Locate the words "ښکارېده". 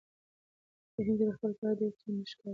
2.31-2.49